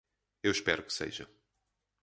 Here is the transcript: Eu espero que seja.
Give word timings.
Eu 0.41 0.49
espero 0.53 0.81
que 0.83 0.93
seja. 0.99 1.25